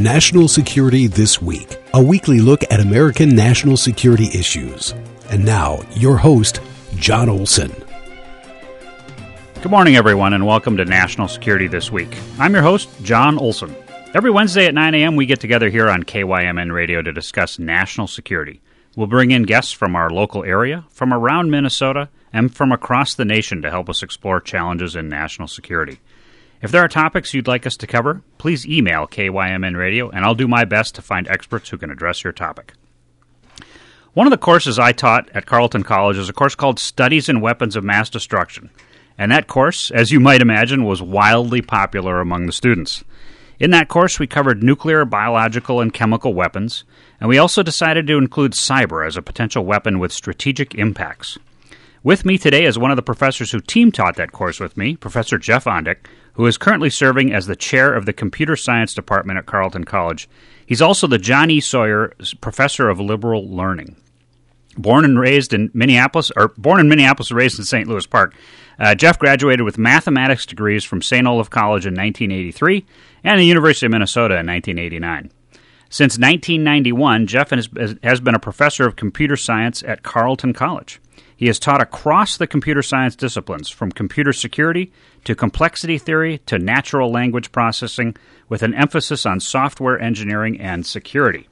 [0.00, 4.94] National Security This Week, a weekly look at American national security issues.
[5.28, 6.62] And now, your host,
[6.96, 7.70] John Olson.
[9.60, 12.16] Good morning, everyone, and welcome to National Security This Week.
[12.38, 13.76] I'm your host, John Olson.
[14.14, 18.06] Every Wednesday at 9 a.m., we get together here on KYMN Radio to discuss national
[18.06, 18.62] security.
[18.96, 23.26] We'll bring in guests from our local area, from around Minnesota, and from across the
[23.26, 26.00] nation to help us explore challenges in national security.
[26.62, 30.34] If there are topics you'd like us to cover, please email KYMN Radio, and I'll
[30.34, 32.74] do my best to find experts who can address your topic.
[34.12, 37.40] One of the courses I taught at Carleton College is a course called Studies in
[37.40, 38.68] Weapons of Mass Destruction.
[39.16, 43.04] And that course, as you might imagine, was wildly popular among the students.
[43.58, 46.84] In that course, we covered nuclear, biological, and chemical weapons,
[47.20, 51.38] and we also decided to include cyber as a potential weapon with strategic impacts.
[52.02, 54.96] With me today is one of the professors who team taught that course with me,
[54.96, 55.98] Professor Jeff Ondich,
[56.32, 60.26] who is currently serving as the chair of the Computer Science Department at Carleton College.
[60.64, 61.60] He's also the John E.
[61.60, 63.96] Sawyer Professor of Liberal Learning.
[64.78, 67.86] Born and raised in Minneapolis, or born in Minneapolis, raised in St.
[67.86, 68.34] Louis Park,
[68.78, 71.26] uh, Jeff graduated with mathematics degrees from St.
[71.26, 72.86] Olaf College in 1983
[73.24, 75.30] and the University of Minnesota in 1989.
[75.90, 77.68] Since 1991, Jeff has,
[78.02, 80.98] has been a professor of computer science at Carleton College.
[81.40, 84.92] He has taught across the computer science disciplines, from computer security
[85.24, 88.14] to complexity theory to natural language processing,
[88.50, 91.48] with an emphasis on software engineering and security.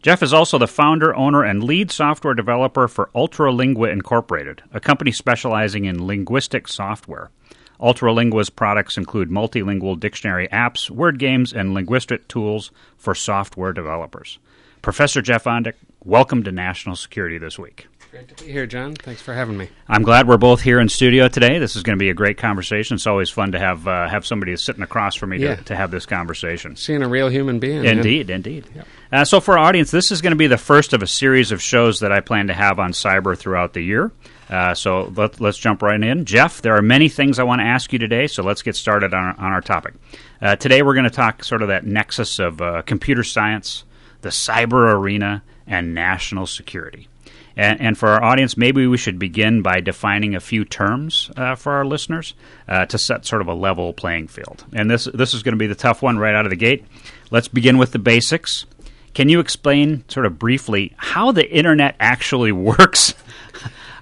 [0.00, 5.10] Jeff is also the founder, owner, and lead software developer for Ultralingua Incorporated, a company
[5.10, 7.32] specializing in linguistic software.
[7.80, 14.38] Ultralingua's products include multilingual dictionary apps, word games, and linguistic tools for software developers.
[14.82, 15.74] Professor Jeff Ondich,
[16.04, 17.88] welcome to National Security This Week.
[18.16, 18.94] Great to be here, John.
[18.94, 19.68] Thanks for having me.
[19.88, 21.58] I'm glad we're both here in studio today.
[21.58, 22.94] This is going to be a great conversation.
[22.94, 25.56] It's always fun to have uh, have somebody sitting across from me Yeah.
[25.56, 26.76] to, to have this conversation.
[26.76, 27.82] Seeing a real human being.
[27.82, 27.98] man.
[27.98, 28.64] Indeed, indeed.
[29.12, 31.52] Uh, so, for our audience, this is going to be the first of a series
[31.52, 34.12] of shows that I plan to have on cyber throughout the year.
[34.48, 36.24] Uh, so, let, let's jump right in.
[36.24, 39.12] Jeff, there are many things I want to ask you today, so let's get started
[39.12, 39.92] on our, on our topic.
[40.40, 43.84] Uh, today, we're going to talk sort of that nexus of uh, computer science,
[44.22, 47.08] the cyber arena, and national security.
[47.56, 51.54] And, and for our audience, maybe we should begin by defining a few terms uh,
[51.54, 52.34] for our listeners
[52.68, 54.64] uh, to set sort of a level playing field.
[54.72, 56.84] And this this is going to be the tough one right out of the gate.
[57.30, 58.66] Let's begin with the basics.
[59.14, 63.14] Can you explain, sort of briefly, how the internet actually works?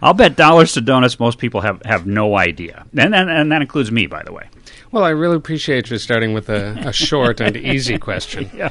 [0.02, 2.84] I'll bet dollars to donuts most people have, have no idea.
[2.96, 4.48] And, and, and that includes me, by the way.
[4.90, 8.50] Well, I really appreciate you starting with a, a short and easy question.
[8.56, 8.70] yeah.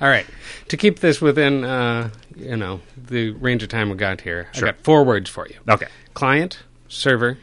[0.00, 0.26] All right.
[0.68, 4.68] To keep this within, uh, you know, the range of time we got here, Sure.
[4.68, 5.56] I got four words for you.
[5.68, 5.86] Okay.
[6.14, 7.38] Client, server,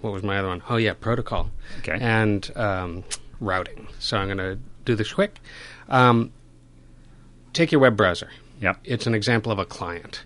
[0.00, 0.62] what was my other one?
[0.68, 1.50] Oh, yeah, protocol.
[1.80, 1.98] Okay.
[2.00, 3.04] And um,
[3.40, 3.88] routing.
[3.98, 5.38] So I'm going to do this quick.
[5.88, 6.32] Um,
[7.52, 8.30] take your web browser.
[8.60, 8.78] Yep.
[8.84, 10.24] It's an example of a client.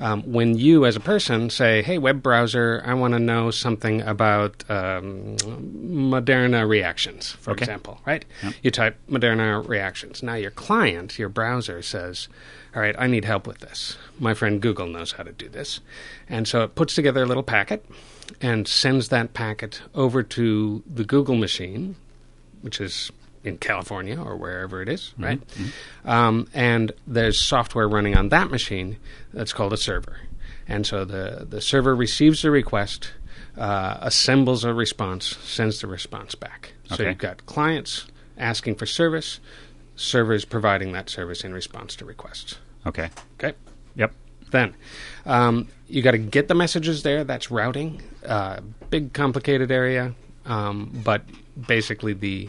[0.00, 4.00] Um, when you, as a person, say, "Hey, web browser, I want to know something
[4.00, 7.64] about um, Moderna reactions," for Okay.
[7.64, 8.24] example, right?
[8.62, 10.22] You type Moderna reactions.
[10.22, 12.28] Now, your client, your browser, says,
[12.74, 15.80] "All right, I need help with this." My friend Google knows how to do this,
[16.28, 17.84] and so it puts together a little packet
[18.40, 21.96] and sends that packet over to the Google machine,
[22.62, 23.10] which is
[23.44, 25.40] in California or wherever it is, right?
[26.04, 28.96] Um, and there's software running on that machine
[29.32, 30.18] that's called a server.
[30.68, 33.12] And so the, the server receives the request,
[33.56, 36.74] uh, assembles a response, sends the response back.
[36.88, 37.08] So Okay.
[37.08, 38.06] you've got clients
[38.38, 39.40] asking for service,
[39.96, 42.56] servers providing that service in response to requests.
[42.86, 43.10] Okay.
[43.42, 43.56] Okay?
[43.96, 44.12] Yep.
[44.50, 44.74] Then
[45.26, 47.24] um, you got to get the messages there.
[47.24, 48.02] That's routing.
[48.26, 50.14] Uh, big, complicated area,
[50.46, 51.22] um, but
[51.66, 52.48] basically the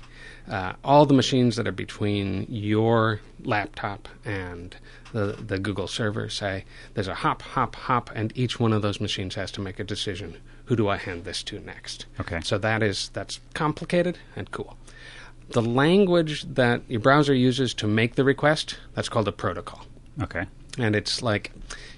[0.49, 4.75] uh, all the machines that are between your laptop and
[5.13, 8.99] the the Google server say there's a hop, hop, hop, and each one of those
[9.01, 10.37] machines has to make a decision.
[10.65, 12.05] Who do I hand this to next?
[12.19, 12.39] Okay.
[12.43, 14.77] So that is that's complicated and cool.
[15.49, 19.85] The language that your browser uses to make the request that's called a protocol
[20.21, 20.45] Okay.
[20.77, 21.51] and it's like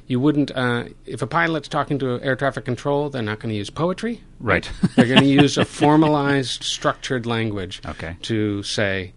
[0.08, 3.56] you wouldn't uh, if a pilot's talking to air traffic control they're not going to
[3.58, 4.70] use poetry Right.
[4.96, 8.18] they're going to use a formalized structured language Okay.
[8.24, 9.14] to say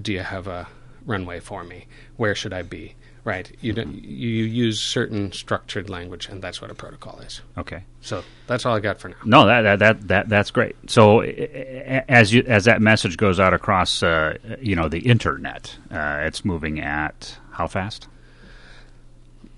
[0.00, 0.68] do you have a
[1.06, 1.86] runway for me
[2.16, 6.70] where should i be right you don't, you use certain structured language and that's what
[6.70, 7.82] a protocol is Okay.
[8.00, 10.74] so that's all i got for now No, that that that, that that's great.
[10.88, 16.18] So, as you as that message goes out across, uh, you know, the internet, uh,
[16.26, 18.08] it's moving at how fast?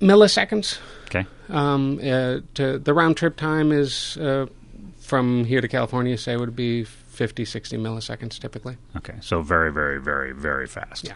[0.05, 1.27] Milliseconds Okay.
[1.49, 4.47] um, uh, to the round trip time is uh,
[5.01, 9.15] from here to california say would be 50 60 milliseconds typically Okay.
[9.21, 11.07] So very, very, very, very fast.
[11.07, 11.15] Yeah.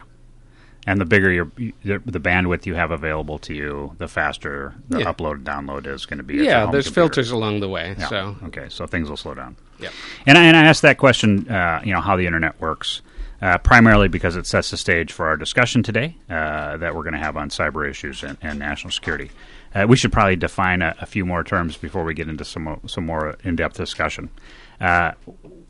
[0.87, 1.51] And the bigger your
[1.83, 5.11] the, bandwidth you have available to you, the faster the Yeah.
[5.11, 6.35] upload and download is going to be.
[6.35, 6.91] Yeah, there's computer.
[6.93, 7.95] filters along the way.
[7.99, 8.07] Yeah.
[8.07, 9.57] So, okay, so things will slow down.
[9.77, 9.89] Yeah.
[10.25, 13.01] And I, and I asked that question, uh, you know, how the internet works,
[13.41, 17.13] uh, primarily because it sets the stage for our discussion today uh, that we're going
[17.13, 19.31] to have on cyber issues and, and national security.
[19.73, 22.79] Uh, we should probably define a, a few more terms before we get into some
[22.87, 24.29] some more in depth discussion.
[24.81, 25.11] Uh,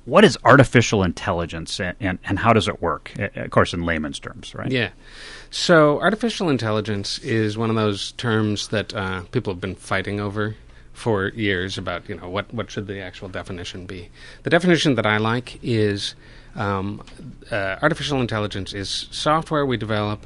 [0.06, 3.12] what is artificial intelligence, and, and, and how does it work?
[3.18, 4.72] Of course, in layman's terms, right?
[4.72, 4.90] Yeah.
[5.52, 10.56] So, artificial intelligence is one of those terms that uh, people have been fighting over
[10.94, 14.10] for years about, you know, what, what should the actual definition be.
[14.44, 16.16] The definition that I like is
[16.56, 17.04] um,
[17.52, 20.26] uh, artificial intelligence is software we develop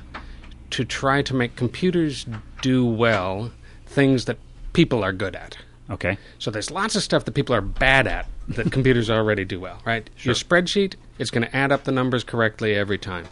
[0.71, 2.25] to try to make computers
[2.61, 3.51] do well
[3.85, 4.37] things that
[4.73, 5.57] people are good at.
[5.89, 6.17] Okay.
[6.39, 9.79] So there's lots of stuff that people are bad at that computers already do well,
[9.85, 10.09] right?
[10.19, 13.25] Your spreadsheet, it's going to add up the numbers correctly every time.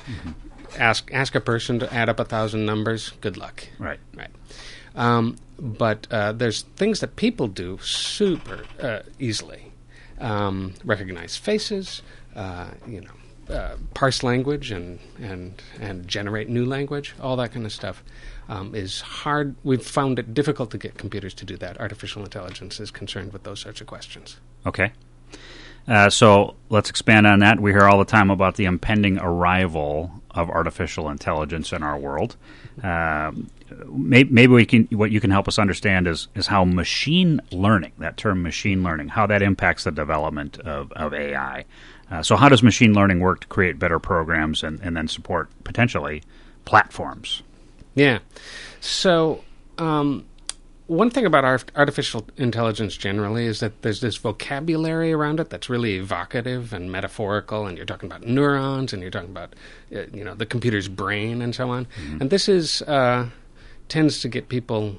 [0.77, 3.11] Ask ask a person to add up a thousand numbers.
[3.21, 3.67] Good luck.
[3.79, 3.99] Right.
[4.15, 4.29] Right.
[4.95, 9.71] Um, but uh, there's things that people do super uh, easily.
[10.19, 12.03] Um, recognize faces,
[12.87, 13.11] you know,
[13.49, 18.03] uh, parse language and, and, and generate new language, all that kind of stuff
[18.49, 19.55] um, is hard.
[19.63, 21.79] We've found it difficult to get computers to do that.
[21.79, 24.37] Artificial intelligence is concerned with those sorts of questions.
[24.65, 24.93] Okay.
[25.87, 27.59] Uh, so let's expand on that.
[27.59, 32.37] We hear all the time about the impending arrival of artificial intelligence in our world.
[32.83, 33.49] Um
[33.87, 34.87] may, maybe we can.
[34.91, 39.09] What you can help us understand is is how machine learning, that term machine learning,
[39.09, 41.65] how that impacts the development of, of AI.
[42.11, 45.49] Uh, so how does machine learning work to create better programs and, and then support
[45.63, 46.21] potentially
[46.65, 47.41] platforms?
[47.95, 48.19] Yeah.
[48.81, 49.43] So,
[49.77, 50.25] um,
[50.87, 51.45] one thing about
[51.77, 57.65] artificial intelligence generally is that there's this vocabulary around it that's really evocative and metaphorical,
[57.65, 59.55] and you're talking about neurons, and you're talking about,
[59.95, 61.87] uh, you know, the computer's brain and so on.
[62.19, 63.29] And this is uh,
[63.87, 64.97] tends to get people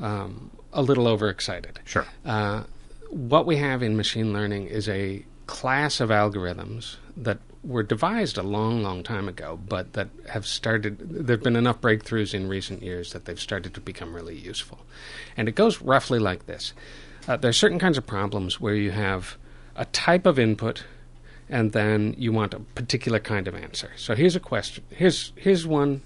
[0.00, 1.80] um, a little overexcited.
[1.86, 2.06] Sure.
[2.26, 2.64] Uh,
[3.08, 8.42] what we have in machine learning is a class of algorithms that were devised a
[8.42, 11.26] long, long time ago, but that have started.
[11.26, 14.78] There have been enough breakthroughs in recent years that they've started to become really useful.
[15.36, 16.72] And it goes roughly like this
[17.26, 19.36] uh, there are certain kinds of problems where you have
[19.74, 20.84] a type of input
[21.48, 23.90] and then you want a particular kind of answer.
[23.96, 24.84] So here's a question.
[24.90, 26.02] Here's here's one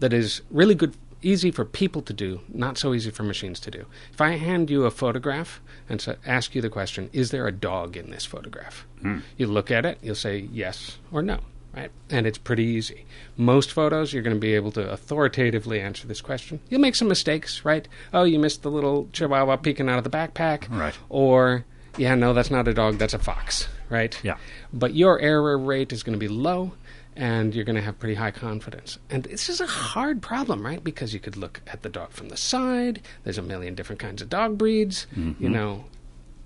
[0.00, 3.70] that is really good easy for people to do, not so easy for machines to
[3.70, 3.84] do.
[4.12, 7.52] If I hand you a photograph and so ask you the question, is there a
[7.52, 8.86] dog in this photograph?
[9.00, 9.18] Hmm.
[9.36, 11.40] You look at it, you'll say yes or no,
[11.74, 11.90] right?
[12.10, 13.06] And it's pretty easy.
[13.36, 16.60] Most photos, you're going to be able to authoritatively answer this question.
[16.68, 17.88] You'll make some mistakes, right?
[18.12, 20.68] Oh, you missed the little chihuahua peeking out of the backpack.
[20.70, 20.96] Right.
[21.08, 21.64] Or,
[21.96, 24.18] yeah, no, that's not a dog, that's a fox, right?
[24.22, 24.36] Yeah.
[24.72, 26.72] But your error rate is going to be low
[27.18, 28.96] and you're going to have pretty high confidence.
[29.10, 30.82] And this is a hard problem, right?
[30.82, 33.02] Because you could look at the dog from the side.
[33.24, 35.08] There's a million different kinds of dog breeds.
[35.40, 35.84] You know,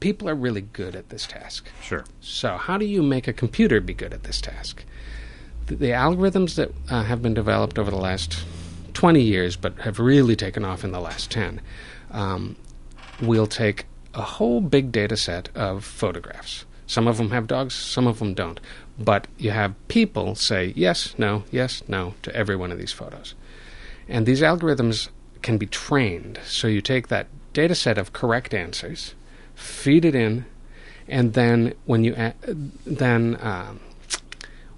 [0.00, 1.68] people are really good at this task.
[1.82, 2.06] Sure.
[2.22, 4.82] So, how do you make a computer be good at this task?
[5.66, 8.42] The, the algorithms that uh, have been developed over the last
[8.94, 11.60] 20 years, but have really taken off in the last 10,
[12.12, 12.56] um,
[13.20, 13.84] will take
[14.14, 16.64] a whole big data set of photographs.
[16.86, 18.60] Some of them have dogs, some of them don't.
[19.02, 23.34] But you have people say yes, no, yes, no to every one of these photos.
[24.08, 25.08] And these algorithms
[25.40, 26.38] can be trained.
[26.44, 29.14] So you take that data set of correct answers,
[29.54, 30.44] feed it in,
[31.08, 32.34] and then when you a-
[32.86, 33.80] then um,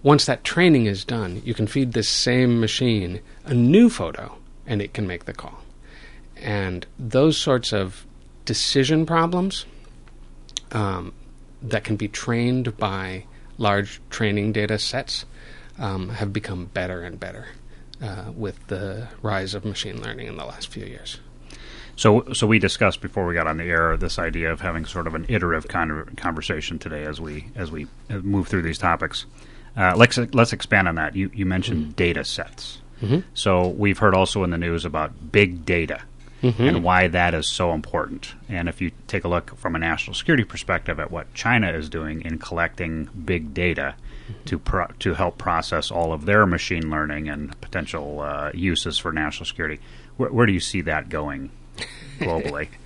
[0.02, 4.80] once that training is done, you can feed this same machine a new photo, and
[4.80, 5.62] it can make the call.
[6.36, 8.06] And those sorts of
[8.44, 9.66] decision problems
[10.72, 11.12] um,
[11.62, 13.24] that can be trained by
[13.58, 15.24] large training data sets
[15.78, 17.46] um, have become better and better
[18.02, 21.18] uh, with the rise of machine learning in the last few years.
[21.96, 25.06] So, so we discussed before we got on the air this idea of having sort
[25.06, 28.78] of an iterative kind of conversation today as we as we uh, move through these
[28.78, 29.26] topics.
[29.76, 31.14] Uh, let's let's expand on that.
[31.14, 32.80] You you mentioned data sets.
[33.34, 36.00] So we've heard also in the news about big data
[36.44, 38.34] and why that is so important.
[38.48, 41.88] And if you take a look from a national security perspective at what China is
[41.88, 43.94] doing in collecting big data
[44.46, 49.12] to pro- to help process all of their machine learning and potential uh, uses for
[49.12, 49.80] national security,
[50.16, 51.50] where, where do you see that going
[52.18, 52.68] globally?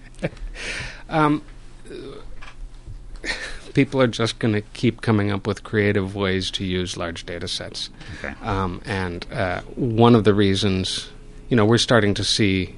[3.74, 7.46] People are just going to keep coming up with creative ways to use large data
[7.46, 7.90] sets.
[8.18, 8.34] Okay.
[8.42, 11.08] Um, and uh, one of the reasons,
[11.48, 12.74] you know, we're starting to see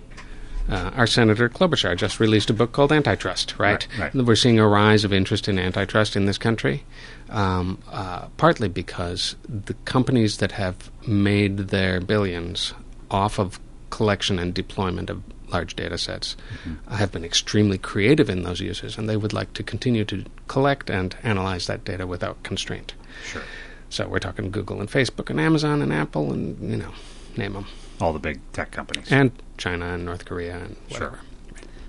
[0.68, 3.86] Uh, our Senator Klobuchar just released a book called Antitrust, right?
[3.98, 4.24] Right, right.
[4.24, 6.84] We're seeing a rise of interest in antitrust in this country,
[7.28, 12.72] um, uh, partly because the companies that have made their billions
[13.10, 13.58] off of
[13.90, 16.94] collection and deployment of large data sets Mm-hmm.
[16.94, 20.90] have been extremely creative in those uses, and they would like to continue to collect
[20.90, 22.94] and analyze that data without constraint.
[23.24, 23.42] Sure.
[23.88, 26.92] So we're talking Google and Facebook and Amazon and Apple and, you know,
[27.36, 27.66] name them.
[28.00, 29.10] All the big tech companies.
[29.10, 31.20] And China and North Korea and whatever.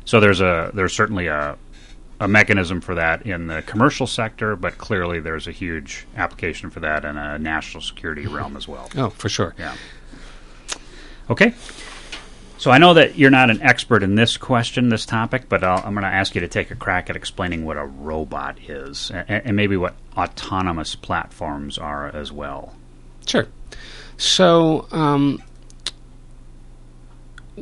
[0.05, 1.57] So there's a there's certainly a
[2.19, 6.79] a mechanism for that in the commercial sector, but clearly there's a huge application for
[6.81, 8.89] that in a national security realm as well.
[8.95, 9.55] Oh, for sure.
[9.57, 9.75] Yeah.
[11.31, 11.53] Okay.
[12.59, 15.79] So I know that you're not an expert in this question, this topic, but I'll,
[15.79, 19.09] I'm going to ask you to take a crack at explaining what a robot is,
[19.09, 22.75] and, and maybe what autonomous platforms are as well.
[23.25, 23.47] Sure.
[24.17, 25.41] So um,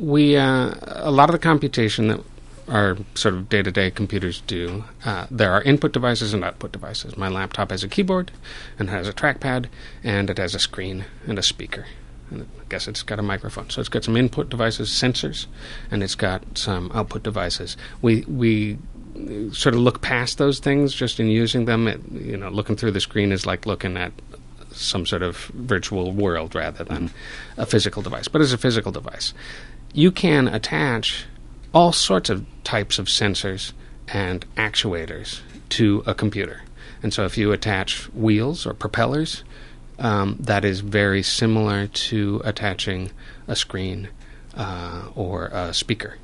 [0.00, 2.20] we uh, a lot of the computation that
[2.68, 4.84] our sort of day-to-day computers do.
[5.04, 7.16] Uh, there are input devices and output devices.
[7.16, 8.30] My laptop has a keyboard
[8.78, 9.66] and has a trackpad,
[10.04, 11.86] and it has a screen and a speaker.
[12.30, 13.70] And I guess it's got a microphone.
[13.70, 15.46] So it's got some input devices, sensors,
[15.90, 17.76] and it's got some output devices.
[18.02, 18.78] We we
[19.52, 21.88] sort of look past those things just in using them.
[21.88, 24.12] It, you know, looking through the screen is like looking at
[24.72, 27.10] some sort of virtual world rather than
[27.56, 28.28] a physical device.
[28.28, 29.34] But it's a physical device,
[29.92, 31.26] you can attach
[31.74, 33.72] all sorts of types of sensors
[34.08, 36.62] and actuators to a computer.
[37.02, 39.44] And so if you attach wheels or propellers,
[39.98, 43.10] um, that is very similar to attaching
[43.46, 44.08] a screen
[44.54, 46.16] uh, or a speaker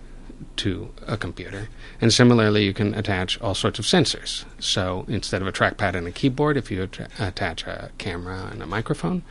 [0.57, 1.69] to a computer.
[2.01, 4.45] And similarly, you can attach all sorts of sensors.
[4.59, 8.63] So instead of a trackpad and a keyboard, if you att- attach a camera and
[8.63, 9.23] a microphone,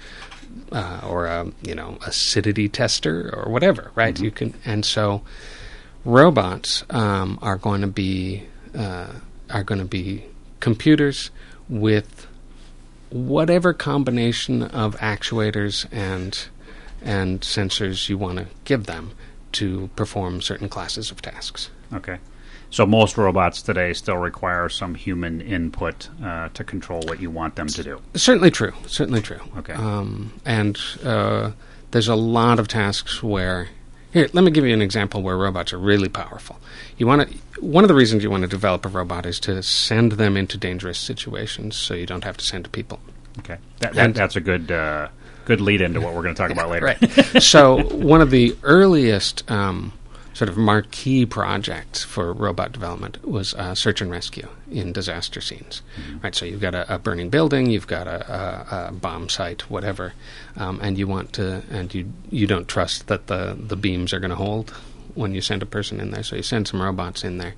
[0.71, 4.19] uh, or a you know acidity tester or whatever, right?
[4.19, 5.21] You can, and so
[6.03, 8.43] robots um, are going to be
[8.75, 9.07] uh,
[9.49, 10.25] are going to be
[10.59, 11.31] computers
[11.67, 12.27] with
[13.09, 16.47] whatever combination of actuators and
[17.01, 19.11] and sensors you want to give them
[19.55, 21.69] to perform certain classes of tasks.
[21.93, 22.17] Okay.
[22.71, 27.55] So most robots today still require some human input uh, to control what you want
[27.55, 28.01] them to do.
[28.15, 28.73] Certainly true.
[28.87, 29.39] Certainly true.
[29.57, 29.73] Okay.
[29.73, 31.51] Um, and uh,
[31.91, 33.69] there's a lot of tasks where.
[34.11, 36.57] Here, let me give you an example where robots are really powerful.
[36.97, 37.61] You want to.
[37.61, 40.57] One of the reasons you want to develop a robot is to send them into
[40.57, 42.99] dangerous situations, so you don't have to send people.
[43.39, 43.57] Okay.
[43.79, 45.09] That, that, that's a good uh,
[45.45, 46.85] good lead into what we're going to talk about later.
[46.85, 46.99] Right.
[47.41, 49.93] so one of the earliest um,
[50.33, 55.81] sort of marquee projects for robot development was uh, search and rescue in disaster scenes.
[56.21, 56.35] Right.
[56.35, 60.13] So you've got a, a burning building, you've got a, a, a bomb site, whatever,
[60.57, 64.19] um, and you want to, and you you don't trust that the the beams are
[64.19, 64.73] going to hold
[65.15, 66.23] when you send a person in there.
[66.23, 67.55] So you send some robots in there.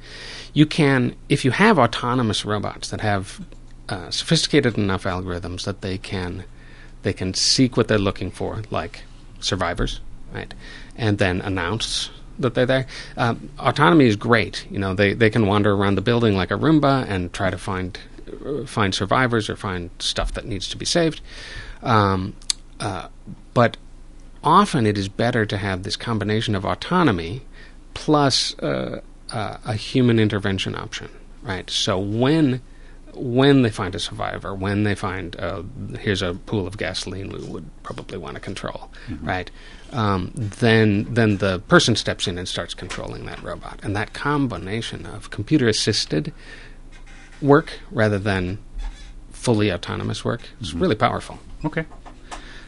[0.54, 3.42] You can, if you have autonomous robots that have
[3.90, 6.46] uh, sophisticated enough algorithms that they can
[7.08, 9.04] they can seek what they're looking for, like
[9.40, 10.02] survivors,
[10.34, 10.54] right,
[10.98, 12.86] and then announce that they're there.
[13.16, 14.68] Um, autonomy is great.
[14.70, 17.58] You know, they they can wander around the building like a Roomba and try to
[17.58, 17.98] find
[18.46, 21.22] uh, find survivors or find stuff that needs to be saved.
[21.82, 22.36] Um,
[22.82, 23.08] uh,
[23.54, 23.78] but
[24.44, 27.44] often it is better to have this combination of autonomy
[27.94, 29.00] plus uh,
[29.32, 31.08] uh, a human intervention option,
[31.42, 31.70] right?
[31.70, 32.62] So when
[33.18, 35.64] when they find a survivor, when they find uh,
[36.00, 39.50] here's a pool of gasoline we would probably want to control, right?
[39.92, 45.06] Um, then then the person steps in and starts controlling that robot, and that combination
[45.06, 46.34] of computer assisted
[47.42, 48.60] work rather than
[49.32, 51.40] fully autonomous work is really powerful.
[51.64, 51.86] Okay.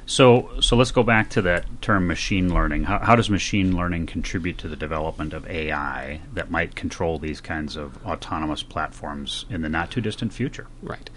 [0.10, 2.86] So, so let's go back to that term machine learning.
[2.86, 7.40] How, how does machine learning contribute to the development of AI that might control these
[7.40, 10.66] kinds of autonomous platforms in the not too distant future?
[10.82, 11.12] Right.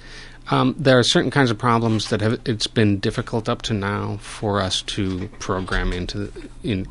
[0.51, 4.19] Um, there are certain kinds of problems that have it's been difficult up to now
[4.19, 6.87] for us to program into the, in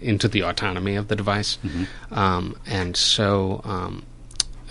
[0.00, 1.58] into the autonomy of the device,
[2.12, 4.04] um, and so um,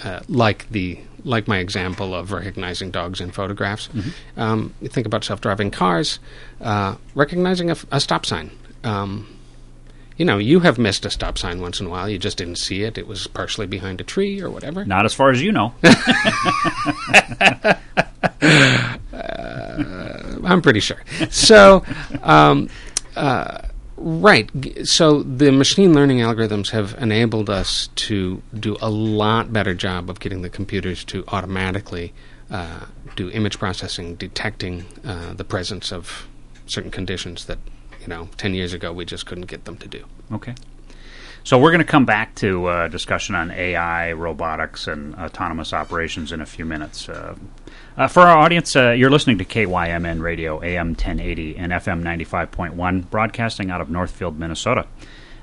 [0.03, 3.89] uh, like the like my example of recognizing dogs in photographs.
[4.37, 6.19] Um, you think about self-driving cars,
[6.61, 8.51] uh, recognizing a, f- a stop sign.
[8.83, 9.27] Um,
[10.17, 12.07] you know, you have missed a stop sign once in a while.
[12.09, 12.97] You just didn't see it.
[12.97, 14.85] It was partially behind a tree or whatever.
[14.85, 15.73] Not as far as you know.
[20.43, 20.97] I'm pretty sure.
[21.29, 21.83] So,
[22.23, 22.69] um,
[23.15, 23.61] uh,
[24.01, 24.49] right.
[24.83, 30.19] So the machine learning algorithms have enabled us to do a lot better job of
[30.19, 32.13] getting the computers to automatically
[32.49, 36.27] uh, do image processing, detecting uh, the presence of
[36.65, 37.59] certain conditions that
[38.01, 40.05] you know 10 years ago we just couldn't get them to do.
[40.31, 40.55] Okay.
[41.43, 46.31] So we're going to come back to uh, discussion on AI, robotics, and autonomous operations
[46.31, 47.09] in a few minutes.
[47.09, 47.35] Uh,
[47.97, 53.09] uh, for our audience, uh, you're listening to KYMN Radio, AM 1080 and FM 95.1,
[53.09, 54.87] broadcasting out of Northfield, Minnesota.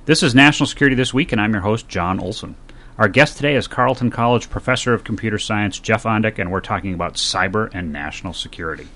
[0.06, 2.56] This is National Security This Week, and I'm your host, John Olson.
[2.96, 6.94] Our guest today is Carleton College Professor of Computer Science, Jeff Ondich, and we're talking
[6.94, 8.88] about cyber and national security.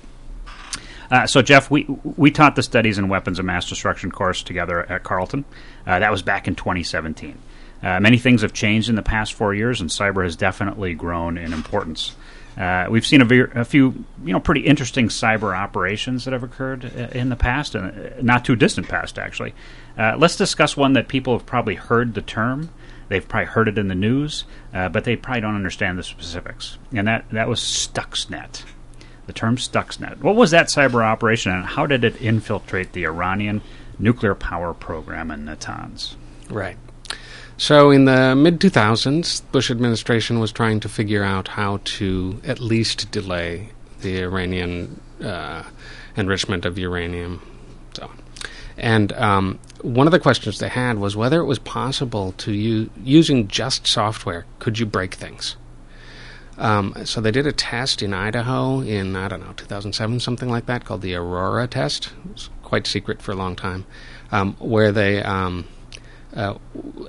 [1.11, 4.90] Uh, so, Jeff, we we taught the Studies in Weapons of Mass Destruction course together
[4.90, 5.44] at Carleton.
[5.87, 7.38] Uh, that was back in 2017.
[7.82, 11.37] Uh, many things have changed in the past four years, and cyber has definitely grown
[11.37, 12.16] in importance.
[12.56, 16.85] Uh, we've seen a, a, few, you know, pretty interesting cyber operations that have occurred
[16.85, 19.54] uh, in the past, and uh, not too distant past, actually.
[19.97, 22.71] let's discuss one that people have probably heard the term.
[23.09, 26.78] They've probably heard it in the news, but they probably don't understand the specifics.
[26.92, 28.64] And that, that was Stuxnet
[29.26, 30.21] the term Stuxnet.
[30.21, 33.62] What was that cyber operation and how did it infiltrate the Iranian
[33.99, 36.14] nuclear power program in Natanz?
[36.50, 36.76] Right.
[37.62, 42.40] So, in the mid 2000s, the Bush administration was trying to figure out how to
[42.45, 43.69] at least delay
[44.00, 45.62] the Iranian uh,
[46.16, 47.40] enrichment of uranium.
[47.92, 48.11] So,
[48.76, 52.90] and um, one of the questions they had was whether it was possible to use
[53.04, 55.54] using just software, could you break things?
[56.59, 60.66] Um, so they did a test in Idaho in I don't know 2007 something like
[60.66, 62.07] that called the Aurora test.
[62.25, 63.87] It was quite secret for a long time,
[64.33, 65.69] um, where they um,
[66.34, 66.54] uh,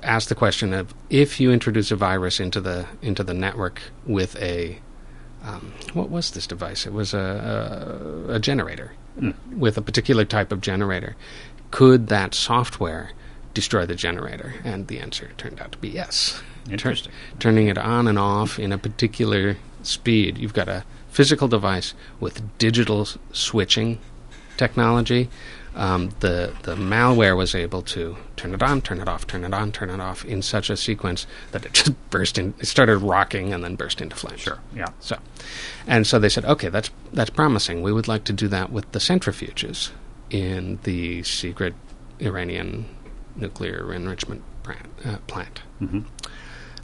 [0.02, 4.36] asked the question of if you introduce a virus into the into the network with
[4.36, 4.78] a
[5.42, 6.86] um, what was this device?
[6.86, 9.34] It was a, a, a generator mm.
[9.50, 11.16] with a particular type of generator.
[11.70, 13.10] Could that software
[13.52, 14.54] destroy the generator?
[14.64, 16.42] And the answer turned out to be yes.
[16.70, 17.12] Interesting.
[17.12, 20.38] Tur- turning it on and off in a particular speed.
[20.38, 23.98] You've got a physical device with digital switching
[24.56, 25.28] technology.
[25.76, 29.52] Um, the the malware was able to turn it on, turn it off, turn it
[29.52, 32.54] on, turn it off in such a sequence that it just burst in.
[32.60, 34.40] It started rocking and then burst into flames.
[34.40, 34.60] Sure.
[34.74, 34.90] Yeah.
[35.00, 35.18] So,
[35.86, 37.82] and so they said, okay, that's that's promising.
[37.82, 39.90] We would like to do that with the centrifuges
[40.30, 41.74] in the secret
[42.20, 42.86] Iranian
[43.36, 44.86] nuclear enrichment plant.
[45.04, 45.62] Uh, plant.
[45.80, 46.00] Mm-hmm.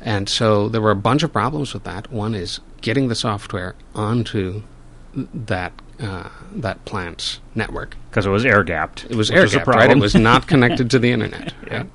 [0.00, 2.10] And so there were a bunch of problems with that.
[2.10, 4.62] One is getting the software onto
[5.14, 9.04] that uh, that plant's network because it was air gapped.
[9.10, 9.90] It was air gapped, right?
[9.90, 11.52] It was not connected to the internet.
[11.66, 11.78] yeah.
[11.78, 11.90] Right?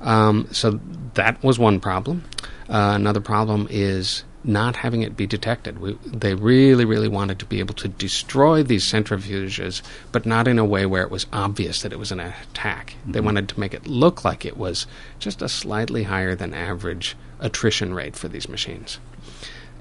[0.00, 0.80] Um, so
[1.14, 2.24] that was one problem.
[2.68, 5.78] Uh, another problem is not having it be detected.
[5.78, 9.82] We, they really, really wanted to be able to destroy these centrifuges,
[10.12, 12.94] but not in a way where it was obvious that it was an attack.
[13.00, 13.12] Mm-hmm.
[13.12, 14.86] They wanted to make it look like it was
[15.18, 19.00] just a slightly higher than average attrition rate for these machines.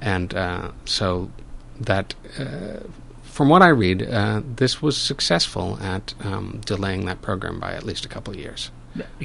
[0.01, 1.31] And uh, so
[1.79, 2.79] that, uh,
[3.23, 7.83] from what I read, uh, this was successful at um, delaying that program by at
[7.83, 8.71] least a couple of years.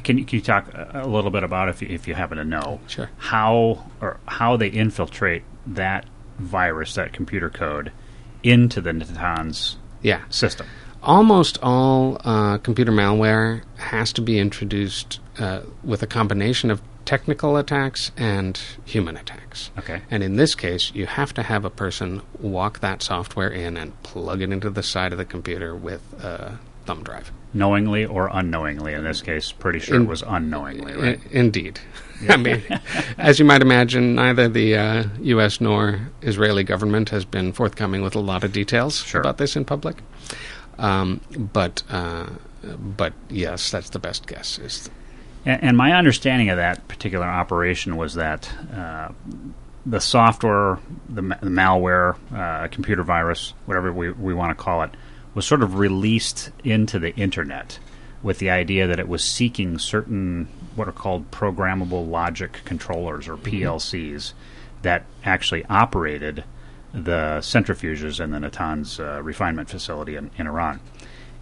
[0.03, 2.43] Can you, can you talk a little bit about if you, if you happen to
[2.43, 3.09] know sure.
[3.17, 6.05] how or how they infiltrate that
[6.37, 7.91] virus, that computer code,
[8.43, 10.21] into the Natanz yeah.
[10.29, 10.67] system?
[11.01, 17.57] Almost all uh, computer malware has to be introduced uh, with a combination of technical
[17.57, 19.71] attacks and human attacks.
[19.77, 20.01] Okay.
[20.09, 24.01] And in this case, you have to have a person walk that software in and
[24.03, 27.31] plug it into the side of the computer with a thumb drive.
[27.53, 31.19] Knowingly or unknowingly, in this case, pretty sure in, it was unknowingly, right?
[31.31, 31.79] indeed.
[32.29, 32.63] I mean,
[33.17, 35.59] as you might imagine, neither the uh, U.S.
[35.59, 39.19] nor Israeli government has been forthcoming with a lot of details sure.
[39.19, 39.97] about this in public.
[40.77, 42.27] Um, but uh,
[42.63, 44.57] but yes, that's the best guess.
[44.57, 44.89] Is
[45.45, 49.09] and, and, my understanding of that particular operation was that uh,
[49.85, 50.79] the software,
[51.09, 54.91] the, the malware, uh, computer virus, whatever we, we want to call it,
[55.33, 57.79] was sort of released into the internet
[58.21, 63.35] with the idea that it was seeking certain what are called programmable logic controllers or
[63.35, 63.63] mm-hmm.
[63.63, 64.33] PLCs
[64.81, 66.43] that actually operated
[66.93, 70.79] the centrifuges in the Natanz uh, refinement facility in, in Iran.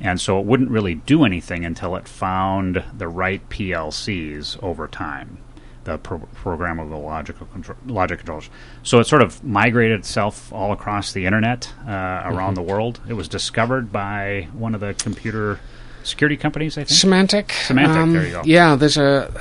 [0.01, 5.37] And so it wouldn't really do anything until it found the right PLCs over time,
[5.83, 8.49] the pro- programmable logical control- logic controllers.
[8.83, 12.55] So it sort of migrated itself all across the internet uh, around mm-hmm.
[12.55, 12.99] the world.
[13.07, 15.59] It was discovered by one of the computer
[16.03, 16.99] security companies, I think.
[16.99, 17.47] Symantec.
[17.49, 17.95] Symantec.
[17.95, 18.41] Um, there you go.
[18.43, 19.31] Yeah, there's a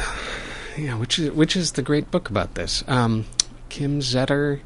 [0.76, 2.84] yeah, which is which is the great book about this.
[2.86, 3.26] Um,
[3.68, 4.60] Kim Zetter,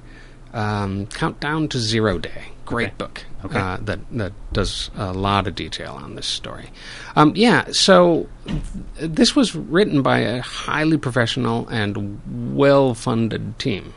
[0.54, 2.44] um, Countdown to Zero Day.
[2.64, 2.96] Great okay.
[2.96, 3.58] book okay.
[3.58, 6.70] uh, that that does a lot of detail on this story.
[7.14, 8.60] Um, yeah, so th-
[8.96, 13.92] this was written by a highly professional and well-funded team,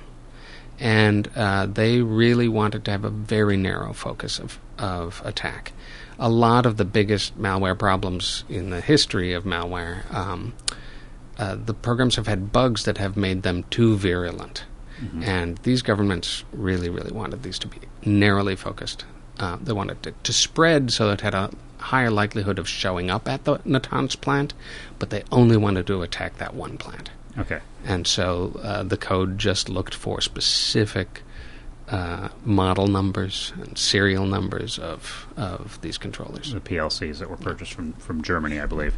[0.79, 5.71] and uh, they really wanted to have a very narrow focus of of attack.
[6.19, 10.11] A lot of the biggest malware problems in the history of malware.
[10.13, 10.53] Um,
[11.37, 14.65] uh, the programs have had bugs that have made them too virulent.
[15.01, 15.23] Mm-hmm.
[15.23, 19.05] And these governments really, really wanted these to be narrowly focused.
[19.39, 23.09] Uh, they wanted it to spread so that it had a higher likelihood of showing
[23.11, 24.53] up at the Natanz plant,
[24.97, 27.11] but they only wanted to attack that one plant.
[27.37, 27.59] Okay.
[27.85, 31.21] And so uh, the code just looked for specific
[31.89, 36.51] uh, model numbers and serial numbers of, of these controllers.
[36.51, 38.95] The PLCs that were purchased from, from Germany, I believe.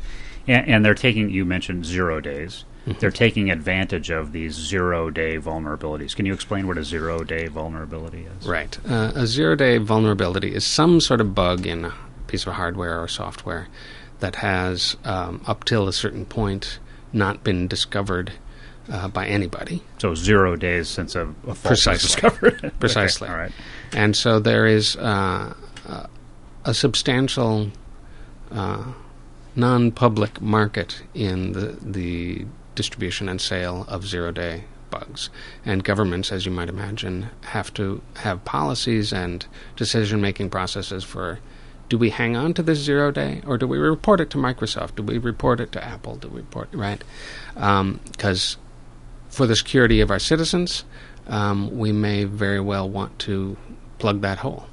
[0.49, 2.65] And, and they're taking, you mentioned zero days.
[2.99, 6.15] They're taking advantage of these zero day vulnerabilities.
[6.15, 8.47] Can you explain what a zero day vulnerability is?
[8.47, 8.77] Right.
[8.89, 11.93] Uh, a zero day vulnerability is some sort of bug in a
[12.27, 13.67] piece of hardware or software
[14.21, 16.79] that has, um, up till a certain point,
[17.13, 18.33] not been discovered
[18.91, 19.83] uh, by anybody.
[19.99, 22.07] So zero days since a, a fault was Precisely.
[22.07, 22.73] discovered.
[22.79, 23.27] Precisely.
[23.27, 23.51] Okay, all right.
[23.93, 25.53] And so there is uh,
[25.87, 26.07] uh,
[26.65, 27.69] a substantial
[28.51, 28.83] uh,
[29.59, 32.45] non public market in the, the
[32.75, 35.29] distribution and sale of zero day bugs.
[35.65, 39.45] And governments, as you might imagine, have to have policies and
[39.75, 41.39] decision making processes for
[41.89, 44.95] do we hang on to this zero day or do we report it to Microsoft?
[44.95, 46.15] Do we report it to Apple?
[46.15, 47.03] Do we report right?
[47.55, 48.57] Because
[49.29, 50.85] for the security of our citizens,
[51.27, 53.57] um, we may very well want to
[53.97, 54.67] plug that hole.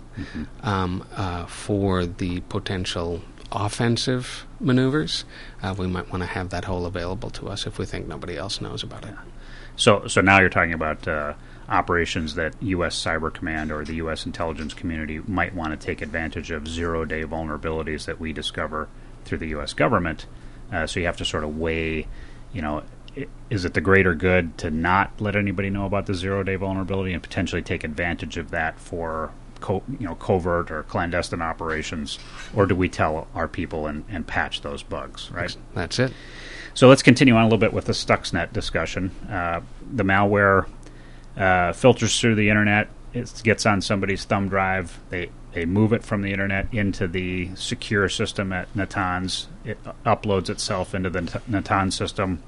[0.62, 3.20] Um, uh, for the potential
[3.52, 5.24] offensive maneuvers,
[5.62, 8.36] uh, we might want to have that hole available to us if we think nobody
[8.36, 9.14] else knows about it.
[9.76, 11.34] So, so now you're talking about uh,
[11.68, 13.02] operations that U.S.
[13.02, 14.26] Cyber Command or the U.S.
[14.26, 18.88] intelligence community might want to take advantage of zero-day vulnerabilities that we discover
[19.24, 19.74] through the U.S.
[19.74, 20.26] government.
[20.72, 22.06] Uh, so you have to sort of weigh,
[22.52, 22.82] you know,
[23.50, 27.22] is it the greater good to not let anybody know about the zero-day vulnerability and
[27.22, 32.18] potentially take advantage of that for, co- you know, covert or clandestine operations,
[32.54, 35.30] or do we tell our people and, and patch those bugs?
[35.30, 35.56] Right.
[35.74, 36.12] That's it.
[36.74, 39.10] So let's continue on a little bit with the Stuxnet discussion.
[39.30, 40.66] Uh, the malware
[41.36, 42.88] uh, filters through the internet.
[43.14, 44.98] It gets on somebody's thumb drive.
[45.08, 49.46] They they move it from the internet into the secure system at Natanz.
[49.64, 52.42] It uploads itself into the Natanz system,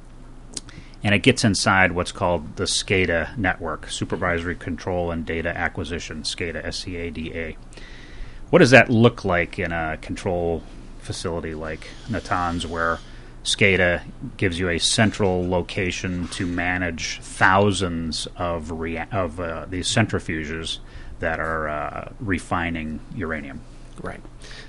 [1.02, 6.64] and it gets inside what's called the SCADA network, Supervisory Control and Data Acquisition, SCADA,
[6.66, 7.56] S-C-A-D-A.
[8.50, 10.62] What does that look like in a control
[11.00, 12.98] facility like Natanz, where
[13.44, 14.02] SCADA
[14.36, 20.78] gives you a central location to manage thousands of rea- of uh, these centrifuges
[21.20, 23.60] that are uh, refining uranium.
[24.02, 24.20] Right.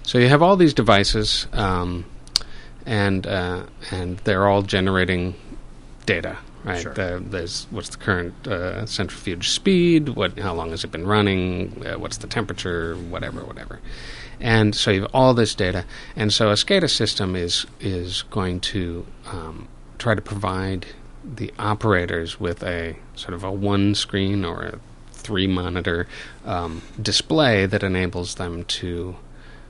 [0.04, 2.06] So you have all these devices, um,
[2.86, 5.36] and uh, and they're all generating
[6.10, 6.38] data.
[6.64, 6.82] Right.
[6.82, 6.94] Sure.
[6.94, 10.10] The, there's what's the current uh, centrifuge speed?
[10.10, 10.38] What?
[10.40, 11.86] How long has it been running?
[11.86, 12.96] Uh, what's the temperature?
[12.96, 13.80] Whatever, whatever.
[14.42, 18.60] And so you have all this data, and so a SCADA system is is going
[18.62, 19.68] to um,
[20.00, 20.88] try to provide
[21.24, 24.80] the operators with a sort of a one screen or a
[25.12, 26.08] three monitor
[26.46, 29.16] um, display that enables them to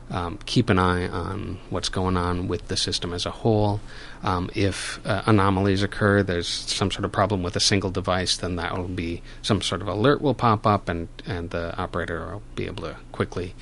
[0.10, 3.80] um, keep an eye on what's going on with the system as a whole.
[4.22, 8.58] Um, if uh, anomalies occur, there's some sort of problem with a single device, then
[8.58, 12.42] that will be some sort of alert will pop up, and, and the operator will
[12.56, 13.56] be able to quickly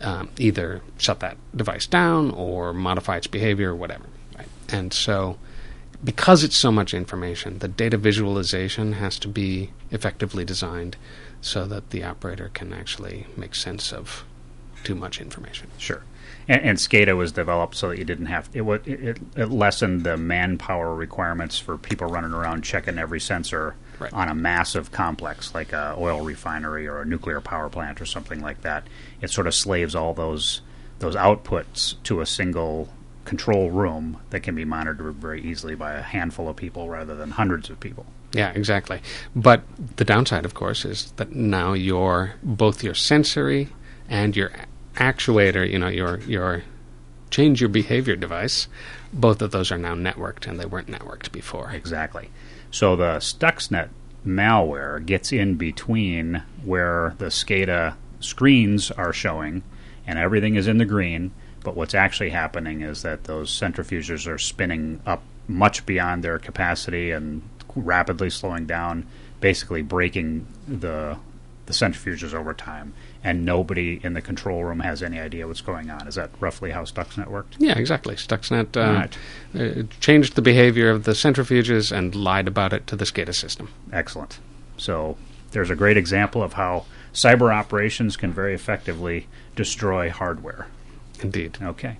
[0.00, 4.04] um, either shut that device down or modify its behavior or whatever.
[4.36, 4.48] Right?
[4.68, 5.38] And so,
[6.04, 10.96] because it's so much information, the data visualization has to be effectively designed
[11.40, 14.24] so that the operator can actually make sense of
[14.84, 15.68] too much information.
[15.78, 16.02] Sure.
[16.48, 19.18] And, and SCADA was developed so that you didn't have it, wa- it.
[19.36, 24.12] It lessened the manpower requirements for people running around checking every sensor Right.
[24.12, 28.42] on a massive complex like a oil refinery or a nuclear power plant or something
[28.42, 28.86] like that.
[29.22, 30.60] It sort of slaves all those
[30.98, 32.90] those outputs to a single
[33.24, 37.30] control room that can be monitored very easily by a handful of people rather than
[37.30, 38.04] hundreds of people.
[38.32, 39.00] Yeah, exactly.
[39.34, 39.62] But
[39.96, 43.68] the downside, of course, is that now your both your sensory
[44.10, 44.52] and your
[44.96, 46.62] actuator, you know, your your
[47.30, 48.68] change your behavior device,
[49.12, 51.70] both of those are now networked, and they weren't networked before.
[51.70, 52.30] Exactly.
[52.70, 53.88] So the Stuxnet
[54.26, 59.62] malware gets in between where the SCADA screens are showing
[60.06, 61.32] and everything is in the green,
[61.62, 67.10] but what's actually happening is that those centrifuges are spinning up much beyond their capacity
[67.10, 67.42] and
[67.74, 69.06] rapidly slowing down,
[69.40, 71.16] basically breaking the
[71.66, 75.90] the centrifuges over time, and nobody in the control room has any idea what's going
[75.90, 76.06] on.
[76.06, 77.56] Is that roughly how Stuxnet worked?
[77.58, 78.14] Yeah, exactly.
[78.14, 79.06] Stuxnet uh,
[79.54, 79.80] Right.
[79.80, 83.68] uh, changed the behavior of the centrifuges and lied about it to the SCADA system.
[83.92, 84.38] Excellent.
[84.76, 85.16] So
[85.52, 90.66] there's a great example of how cyber operations can very effectively destroy hardware.
[91.22, 91.58] Indeed.
[91.62, 91.96] Okay.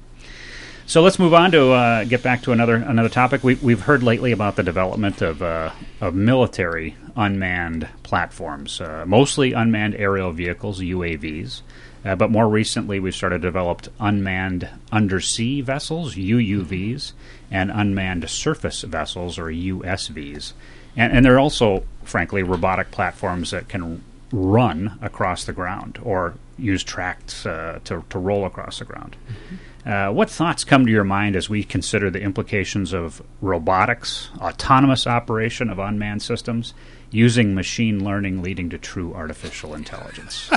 [0.88, 3.42] So let's move on to uh, get back to another another topic.
[3.42, 9.52] We, we've heard lately about the development of uh, of military unmanned platforms, uh, mostly
[9.52, 11.62] unmanned aerial vehicles (UAVs).
[12.04, 17.14] Uh, but more recently, we've started developed unmanned undersea vessels (UUVs)
[17.50, 20.52] and unmanned surface vessels or USVs.
[20.96, 26.34] And, and there are also, frankly, robotic platforms that can run across the ground or
[26.56, 29.16] use tracts uh, to, to roll across the ground.
[29.28, 29.56] Mm-hmm.
[29.86, 35.06] Uh, what thoughts come to your mind as we consider the implications of robotics, autonomous
[35.06, 36.74] operation of unmanned systems,
[37.12, 40.50] using machine learning leading to true artificial intelligence?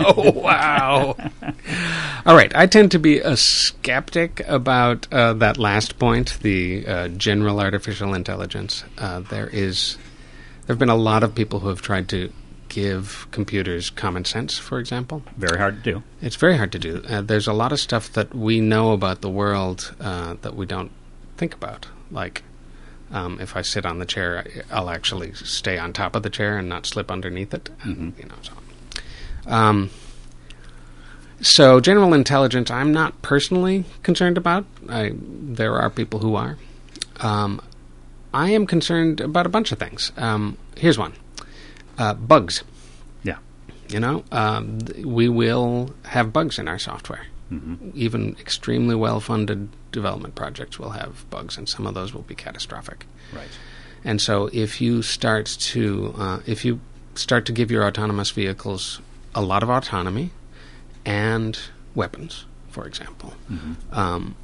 [0.00, 1.16] oh, wow.
[2.26, 2.54] All right.
[2.56, 8.14] I tend to be a skeptic about uh, that last point, the uh, general artificial
[8.14, 8.82] intelligence.
[8.98, 9.96] Uh, there is.
[10.66, 12.32] There have been a lot of people who have tried to
[12.70, 15.22] give computers common sense, for example.
[15.36, 16.02] Very hard to do.
[16.22, 17.02] It's very hard to do.
[17.06, 20.64] Uh, there's a lot of stuff that we know about the world uh, that we
[20.64, 20.90] don't
[21.36, 21.88] think about.
[22.10, 22.42] Like,
[23.10, 26.56] um, if I sit on the chair, I'll actually stay on top of the chair
[26.56, 27.64] and not slip underneath it.
[27.84, 28.10] Mm-hmm.
[28.18, 28.52] you know, so.
[29.46, 29.90] Um,
[31.42, 34.64] so general intelligence, I'm not personally concerned about.
[34.88, 36.56] I, there are people who are.
[37.18, 37.60] Um,
[38.32, 40.12] I am concerned about a bunch of things.
[40.16, 41.14] Um, here's one
[42.00, 42.64] uh, bugs.
[43.22, 43.38] Yeah.
[43.88, 47.26] You know, um, we will have bugs in our software.
[47.52, 47.90] Mm-hmm.
[47.94, 52.34] Even extremely well funded development projects will have bugs, and some of those will be
[52.34, 53.06] catastrophic.
[53.32, 53.48] Right.
[54.04, 56.80] And so, if you start to uh, if you
[57.16, 59.00] start to give your autonomous vehicles
[59.34, 60.30] a lot of autonomy
[61.04, 61.58] and
[61.94, 63.98] weapons, for example, mm-hmm.
[63.98, 64.36] um,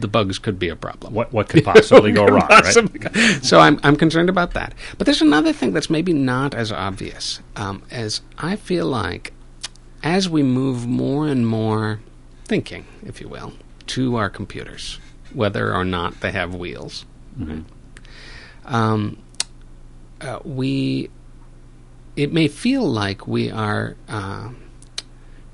[0.00, 1.14] the bugs could be a problem.
[1.14, 3.44] What what could possibly go wrong, possibly right?
[3.44, 4.74] So I'm I'm concerned about that.
[4.98, 7.40] But there's another thing that's maybe not as obvious.
[7.56, 9.32] Um, as I feel like
[10.02, 12.00] as we move more and more
[12.44, 13.54] thinking, if you will,
[13.88, 14.98] to our computers,
[15.32, 17.04] whether or not they have wheels,
[17.38, 17.62] mm-hmm.
[18.66, 19.18] um,
[20.20, 21.10] uh, we
[22.16, 24.50] it may feel like we are uh,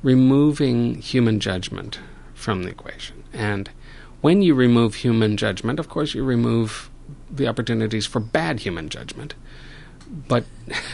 [0.02, 1.98] removing human judgment
[2.34, 3.70] from the equation and
[4.22, 6.90] when you remove human judgment, of course, you remove
[7.30, 9.34] the opportunities for bad human judgment.
[10.28, 10.44] But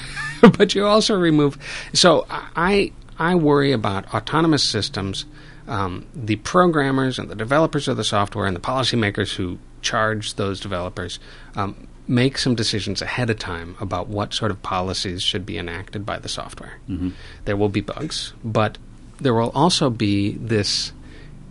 [0.40, 1.58] but you also remove.
[1.92, 5.24] So I I worry about autonomous systems.
[5.66, 10.60] Um, the programmers and the developers of the software and the policymakers who charge those
[10.60, 11.18] developers
[11.56, 16.06] um, make some decisions ahead of time about what sort of policies should be enacted
[16.06, 16.78] by the software.
[16.88, 17.10] Mm-hmm.
[17.44, 18.78] There will be bugs, but
[19.20, 20.92] there will also be this.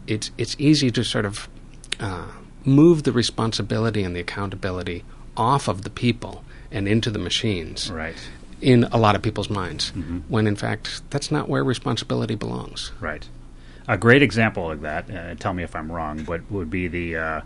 [0.07, 1.47] It's it's easy to sort of
[1.99, 2.27] uh,
[2.65, 5.03] move the responsibility and the accountability
[5.35, 7.91] off of the people and into the machines.
[7.91, 8.17] Right.
[8.59, 10.19] In a lot of people's minds, mm-hmm.
[10.27, 12.91] when in fact that's not where responsibility belongs.
[12.99, 13.27] Right.
[13.87, 15.09] A great example of that.
[15.09, 17.41] Uh, tell me if I'm wrong, but would be the uh,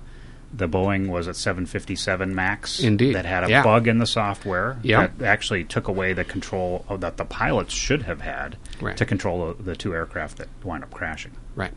[0.53, 2.79] the Boeing was it 757 Max.
[2.79, 3.63] Indeed, that had a yeah.
[3.63, 5.17] bug in the software yep.
[5.17, 8.97] that actually took away the control that the pilots should have had right.
[8.97, 11.31] to control the, the two aircraft that wound up crashing.
[11.55, 11.73] Right.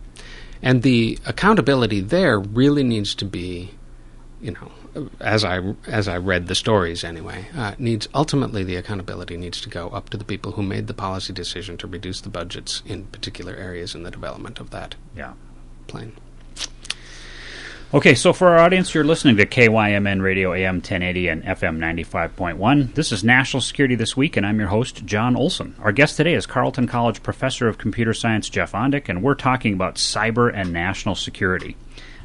[0.64, 3.72] And the accountability there really needs to be,
[4.40, 4.72] you know,
[5.20, 9.68] as I as I read the stories anyway, uh, needs ultimately the accountability needs to
[9.68, 13.04] go up to the people who made the policy decision to reduce the budgets in
[13.06, 15.34] particular areas in the development of that yeah.
[15.86, 16.12] plane.
[17.94, 22.92] Okay, so for our audience, you're listening to KYMN Radio AM 1080 and FM 95.1.
[22.94, 25.76] This is National Security This Week, and I'm your host, John Olson.
[25.78, 29.74] Our guest today is Carleton College Professor of Computer Science, Jeff Ondich, and we're talking
[29.74, 31.76] about cyber and national security.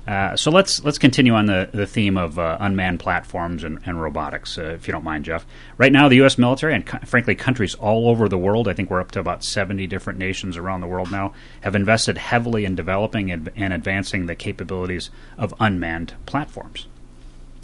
[0.10, 4.02] Uh, so let's let's continue on the, the theme of uh, unmanned platforms and, and
[4.02, 5.46] robotics, uh, if you don't mind, Jeff.
[5.78, 6.36] Right now, the U.S.
[6.36, 9.44] military and co- frankly countries all over the world, I think we're up to about
[9.44, 14.26] 70 different nations around the world now, have invested heavily in developing and, and advancing
[14.26, 16.88] the capabilities of unmanned platforms.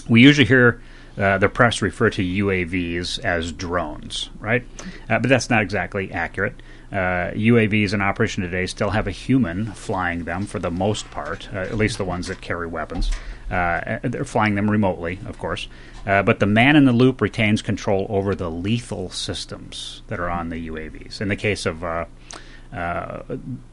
[0.07, 0.83] We usually hear
[1.17, 4.65] uh, the press refer to UAVs as drones, right?
[5.09, 6.61] Uh, but that's not exactly accurate.
[6.91, 11.49] Uh, UAVs in operation today still have a human flying them for the most part,
[11.53, 13.11] uh, at least the ones that carry weapons.
[13.49, 15.67] Uh, they're flying them remotely, of course.
[16.05, 20.29] Uh, but the man in the loop retains control over the lethal systems that are
[20.29, 21.21] on the UAVs.
[21.21, 22.05] In the case of uh,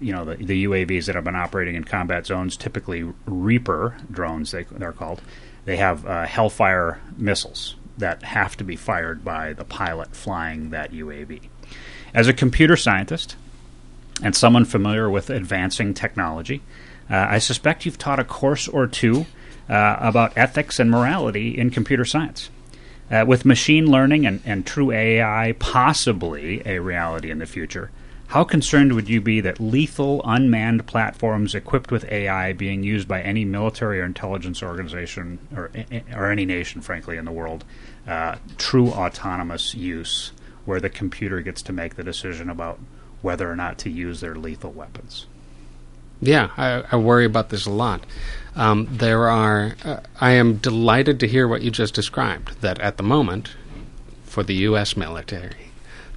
[0.01, 4.53] you know the, the, UAVs that have been operating in combat zones, typically Reaper drones,
[4.53, 5.21] they, they're called.
[5.65, 11.41] They have Hellfire missiles that have to be fired by the pilot flying that UAV.
[12.15, 13.37] As a computer scientist
[14.23, 16.63] and someone familiar with advancing technology,
[17.11, 19.27] uh, I suspect you've taught a course or two
[19.69, 22.51] uh, about ethics and morality in computer science.
[23.11, 27.91] Uh, with machine learning and, and true AI possibly a reality in the future,
[28.33, 33.21] How concerned would you be that lethal unmanned platforms equipped with AI being used by
[33.21, 35.71] any military or intelligence organization or
[36.15, 37.63] or any nation, frankly, in the world,
[38.09, 40.33] uh, true autonomous use,
[40.65, 42.81] where the computer gets to make the decision about
[43.21, 45.27] whether or not to use their lethal weapons?
[46.23, 48.01] Yeah, I, I worry about this a lot.
[48.57, 49.77] Um, there are.
[49.85, 52.63] Uh, I am delighted to hear what you just described.
[52.63, 53.51] That at the moment,
[54.25, 54.97] for the U.S.
[54.97, 55.72] military,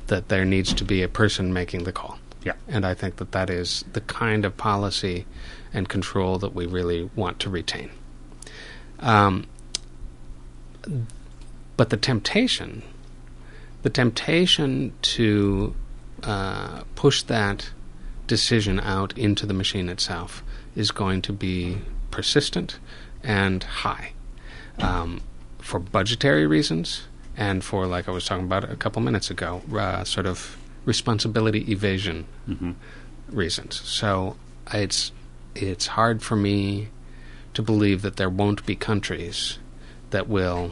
[0.07, 2.17] that there needs to be a person making the call.
[2.43, 5.25] Yeah, and I think that that is the kind of policy
[5.73, 7.89] and control that we really want to retain.
[8.99, 9.47] Um,
[11.75, 12.83] but the temptation,
[13.81, 15.75] the temptation to
[16.23, 17.71] uh, push that
[18.27, 20.43] decision out into the machine itself
[20.75, 21.79] is going to be
[22.11, 22.79] persistent
[23.23, 24.11] and high
[24.79, 25.21] um,
[25.59, 27.03] for budgetary reasons
[27.37, 31.71] and for, like I was talking about a couple minutes ago, uh, sort of responsibility
[31.71, 32.71] evasion mm-hmm.
[33.29, 33.81] reasons.
[33.81, 34.37] So
[34.71, 35.11] it's
[35.55, 36.89] it's hard for me
[37.53, 39.59] to believe that there won't be countries
[40.09, 40.71] that will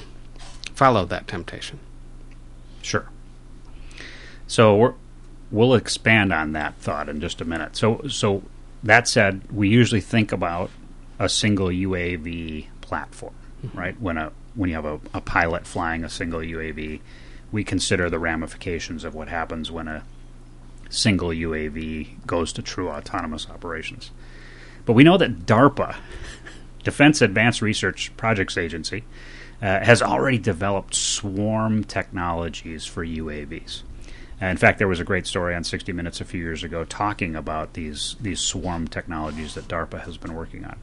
[0.74, 1.80] follow that temptation.
[2.82, 3.08] Sure.
[4.48, 4.94] So we're
[5.54, 7.78] we'll expand on that thought in just a minute.
[7.78, 8.42] So, so
[8.82, 10.72] that said, we usually think about
[11.20, 13.78] a single UAV platform, mm-hmm.
[13.78, 14.02] right?
[14.02, 17.00] When a when you have a, a pilot flying a single UAV,
[17.52, 20.04] we consider the ramifications of what happens when a
[20.90, 24.12] single UAV goes to true autonomous operations.
[24.86, 25.96] But we know that DARPA,
[26.84, 29.04] Defense Advanced Research Projects Agency,
[29.62, 33.84] uh, has already developed swarm technologies for UAVs.
[34.42, 36.84] Uh, in fact, there was a great story on 60 Minutes a few years ago
[36.84, 40.78] talking about these these swarm technologies that DARPA has been working on.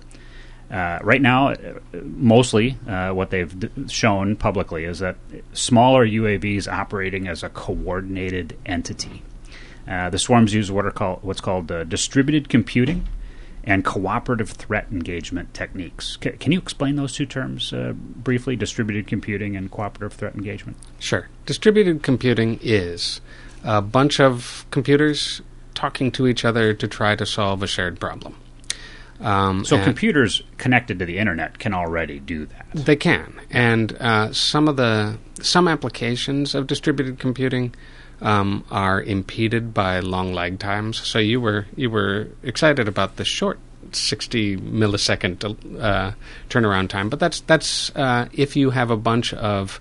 [0.70, 1.56] Uh, right now, uh,
[1.92, 5.16] mostly uh, what they've d- shown publicly is that
[5.52, 9.22] smaller UAVs operating as a coordinated entity.
[9.88, 13.08] Uh, the swarms use what are called what's called uh, distributed computing
[13.64, 16.16] and cooperative threat engagement techniques.
[16.22, 18.54] C- can you explain those two terms briefly?
[18.54, 20.76] Distributed computing and cooperative threat engagement.
[21.00, 21.28] Sure.
[21.46, 23.20] Distributed computing is
[23.64, 25.42] a bunch of computers
[25.74, 28.36] talking to each other to try to solve a shared problem.
[29.20, 32.66] Um, so computers connected to the internet can already do that.
[32.72, 37.74] They can, and uh, some of the some applications of distributed computing
[38.22, 40.98] um, are impeded by long lag times.
[41.06, 43.58] So you were you were excited about the short
[43.92, 45.44] 60 millisecond
[45.80, 46.12] uh,
[46.48, 49.80] turnaround time, but that's that's uh, if you have a bunch of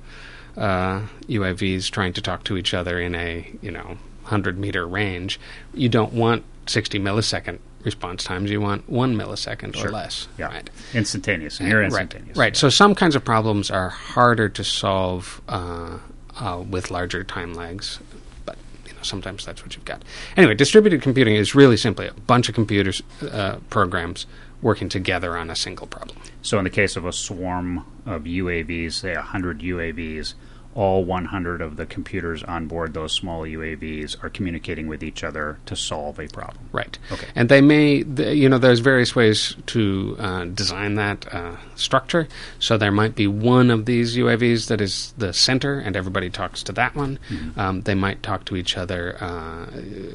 [0.57, 5.39] uh, UAVs trying to talk to each other in a you know 100 meter range,
[5.73, 8.51] you don't want 60 millisecond response times.
[8.51, 9.89] You want one millisecond sure.
[9.89, 10.27] or less.
[10.37, 10.69] Yeah, right.
[10.93, 11.59] instantaneous.
[11.59, 12.37] And you're instantaneous.
[12.37, 12.45] Right.
[12.45, 12.55] right.
[12.55, 15.97] So some kinds of problems are harder to solve uh,
[16.39, 17.99] uh, with larger time lags,
[18.45, 20.03] but you know sometimes that's what you've got.
[20.37, 24.25] Anyway, distributed computing is really simply a bunch of computers uh, programs
[24.61, 26.17] working together on a single problem.
[26.41, 30.33] So, in the case of a swarm of UAVs, say 100 UAVs,
[30.79, 35.59] all 100 of the computers on board those small UAVs are communicating with each other
[35.65, 36.69] to solve a problem.
[36.71, 36.97] Right.
[37.11, 37.27] Okay.
[37.35, 42.29] And they may, you know, there's various ways to uh, design that uh, structure.
[42.59, 46.63] So there might be one of these UAVs that is the center, and everybody talks
[46.63, 47.19] to that one.
[47.27, 47.59] Mm-hmm.
[47.59, 49.65] Um, they might talk to each other uh,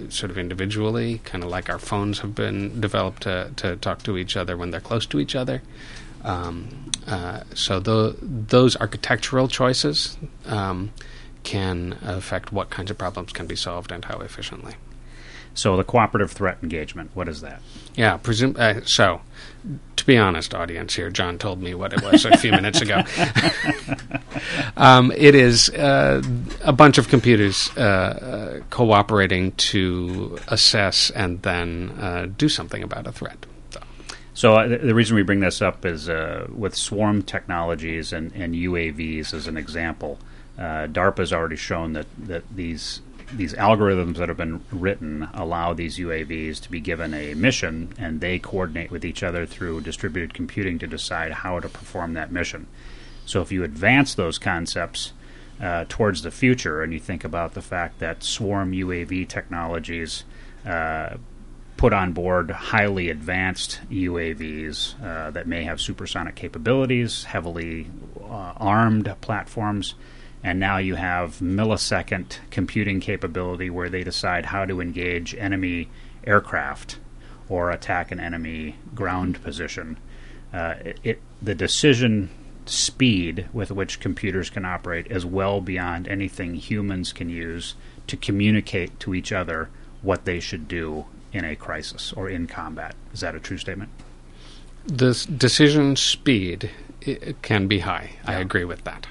[0.08, 4.16] sort of individually, kind of like our phones have been developed to, to talk to
[4.16, 5.60] each other when they're close to each other.
[6.24, 10.92] Um, uh, so the, those architectural choices um,
[11.42, 14.74] can affect what kinds of problems can be solved and how efficiently.
[15.54, 17.62] So the cooperative threat engagement, what is that?
[17.94, 18.56] Yeah, presume.
[18.58, 19.20] Uh, so,
[19.94, 23.02] to be honest, audience here, John told me what it was a few minutes ago.
[24.76, 26.22] um, it is uh,
[26.62, 33.06] a bunch of computers uh, uh cooperating to assess and then uh, do something about
[33.06, 33.46] a threat.
[34.34, 38.54] So uh, the reason we bring this up is uh, with swarm technologies and, and
[38.54, 40.18] UAVs as an example.
[40.58, 43.00] Uh, DARPA has already shown that, that these
[43.32, 48.20] these algorithms that have been written allow these UAVs to be given a mission, and
[48.20, 52.66] they coordinate with each other through distributed computing to decide how to perform that mission.
[53.24, 55.14] So if you advance those concepts
[55.60, 60.24] uh, towards the future, and you think about the fact that swarm UAV technologies
[60.66, 61.16] uh,
[61.76, 67.88] put on board highly advanced UAVs uh, that may have supersonic capabilities, heavily
[68.20, 69.94] uh, armed platforms,
[70.42, 75.88] and now you have millisecond computing capability where they decide how to engage enemy
[76.24, 76.98] aircraft
[77.48, 79.98] or attack an enemy ground position.
[80.52, 82.30] Uh, it, it, the decision
[82.66, 87.74] speed with which computers can operate is well beyond anything humans can use
[88.06, 89.68] to communicate to each other
[90.00, 91.04] what they should do
[91.34, 92.94] in a crisis or in combat.
[93.12, 93.90] Is that a true statement?
[94.86, 96.70] The decision speed
[97.42, 98.12] can be high.
[98.24, 99.06] I agree with that.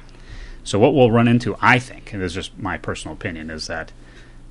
[0.63, 3.67] So what we'll run into, I think, and this is just my personal opinion, is
[3.67, 3.91] that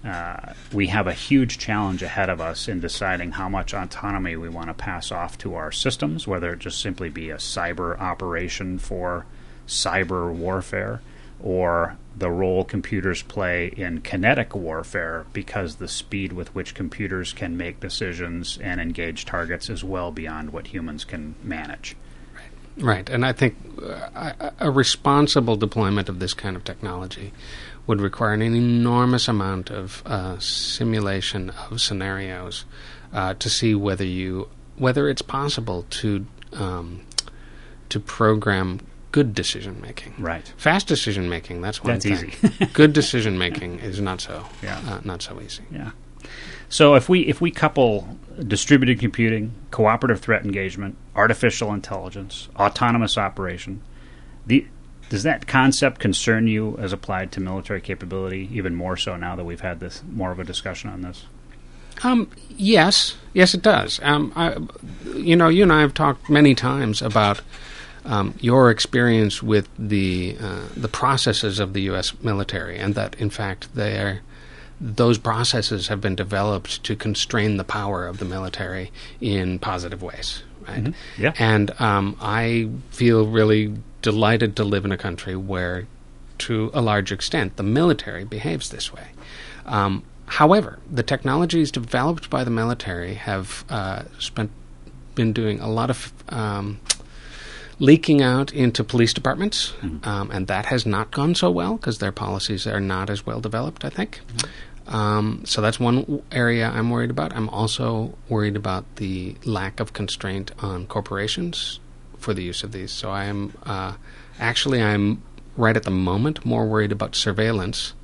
[0.05, 4.49] uh, we have a huge challenge ahead of us in deciding how much autonomy we
[4.49, 8.79] want to pass off to our systems, whether it just simply be a cyber operation
[8.79, 9.25] for
[9.67, 11.01] cyber warfare
[11.41, 17.57] or the role computers play in kinetic warfare because the speed with which computers can
[17.57, 21.97] make decisions and engage targets is well beyond what humans can manage.
[22.77, 23.11] Right, right.
[23.11, 27.33] and I think uh, a, a responsible deployment of this kind of technology
[27.87, 32.65] would require an enormous amount of uh, simulation of scenarios
[33.13, 37.03] uh, to see whether you whether it's possible to um,
[37.89, 38.81] to program
[39.13, 40.15] good decision making.
[40.19, 40.53] Right.
[40.57, 42.33] Fast decision making, that's one That's thing.
[42.43, 42.67] easy.
[42.73, 44.81] good decision making is not so Yeah.
[44.87, 45.63] uh, not so easy.
[45.71, 45.91] Yeah.
[46.69, 53.83] So if we if we couple distributed computing, cooperative threat engagement, artificial intelligence, autonomous operation,
[54.47, 54.67] the
[55.11, 59.45] does that concept concern you as applied to military capability even more so now that
[59.45, 61.27] we've had this more of a discussion on this?
[62.03, 64.01] Um, yes, yes, it does.
[64.03, 64.57] Um, I,
[65.15, 67.43] you know, you and I have talked many times about
[68.05, 72.13] um, your experience with the uh, the processes of the U.S.
[72.23, 74.21] military, and that in fact they are
[74.81, 78.91] those processes have been developed to constrain the power of the military
[79.21, 80.43] in positive ways.
[80.67, 80.93] Right?
[81.17, 81.33] Yeah.
[81.39, 85.87] And um, I feel really delighted to live in a country where,
[86.39, 89.09] to a large extent, the military behaves this way.
[89.67, 94.51] Um, however, the technologies developed by the military have uh, spent
[95.15, 96.81] been doing a lot of um,
[97.83, 99.75] leaking out into police departments,
[100.05, 103.41] um, and that has not gone so well because their policies are not as well
[103.41, 103.85] developed.
[103.85, 104.21] I think.
[104.87, 107.35] Um, so that's one area I'm worried about.
[107.35, 111.81] I'm also worried about the lack of constraint on corporations
[112.19, 112.93] for the use of these.
[112.93, 113.95] So I am uh,
[114.39, 115.23] actually I'm
[115.57, 117.95] right at the moment more worried about surveillance,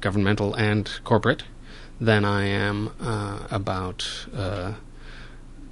[0.00, 1.42] governmental and corporate,
[2.00, 4.72] than I am uh, about uh,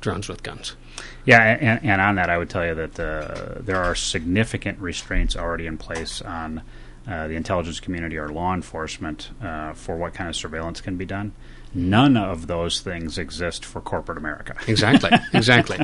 [0.00, 0.76] drones with guns.
[1.24, 5.36] Yeah, and, and on that, I would tell you that uh, there are significant restraints
[5.36, 6.62] already in place on
[7.08, 11.04] uh, the intelligence community or law enforcement uh, for what kind of surveillance can be
[11.04, 11.32] done.
[11.74, 14.54] None of those things exist for corporate America.
[14.68, 15.78] Exactly, exactly.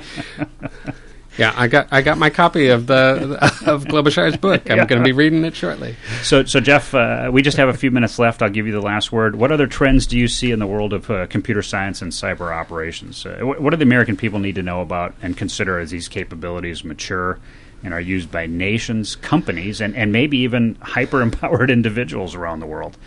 [1.38, 4.68] Yeah, I got I got my copy of the of Globashar's book.
[4.70, 4.84] I'm Yeah.
[4.86, 5.96] going to be reading it shortly.
[6.22, 8.42] So, so Jeff, uh, we just have a few minutes left.
[8.42, 9.36] I'll give you the last word.
[9.36, 12.52] What other trends do you see in the world of uh, computer science and cyber
[12.54, 13.24] operations?
[13.24, 16.08] Uh, wh- what do the American people need to know about and consider as these
[16.08, 17.38] capabilities mature
[17.82, 22.66] and are used by nations, companies, and, and maybe even hyper empowered individuals around the
[22.66, 22.98] world?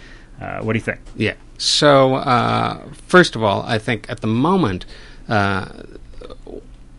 [0.41, 0.99] Uh, what do you think?
[1.15, 1.33] Yeah.
[1.59, 4.85] So uh, first of all, I think at the moment
[5.29, 5.92] uh, w-